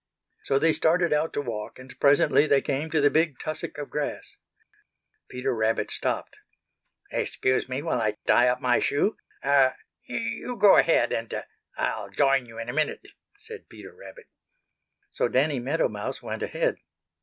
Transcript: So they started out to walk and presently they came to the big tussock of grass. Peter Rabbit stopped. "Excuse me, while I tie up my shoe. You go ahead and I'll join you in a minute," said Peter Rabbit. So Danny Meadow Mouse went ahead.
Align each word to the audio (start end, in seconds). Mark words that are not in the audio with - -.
So 0.45 0.57
they 0.57 0.73
started 0.73 1.13
out 1.13 1.31
to 1.33 1.41
walk 1.43 1.77
and 1.77 1.93
presently 1.99 2.47
they 2.47 2.59
came 2.63 2.89
to 2.89 2.99
the 3.01 3.11
big 3.11 3.37
tussock 3.37 3.77
of 3.77 3.91
grass. 3.91 4.35
Peter 5.29 5.53
Rabbit 5.53 5.91
stopped. 5.91 6.39
"Excuse 7.11 7.69
me, 7.69 7.83
while 7.83 8.01
I 8.01 8.17
tie 8.25 8.47
up 8.47 8.59
my 8.61 8.79
shoe. 8.79 9.17
You 10.07 10.55
go 10.57 10.75
ahead 10.77 11.13
and 11.13 11.31
I'll 11.77 12.09
join 12.09 12.47
you 12.47 12.57
in 12.57 12.67
a 12.67 12.73
minute," 12.73 13.09
said 13.37 13.69
Peter 13.69 13.93
Rabbit. 13.93 14.25
So 15.11 15.27
Danny 15.27 15.59
Meadow 15.59 15.87
Mouse 15.87 16.19
went 16.23 16.41
ahead. 16.41 16.77